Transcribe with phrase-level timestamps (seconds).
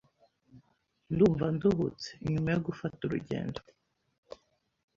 [1.11, 3.59] Ndumva nduhutse nyuma yo gufata urugendo.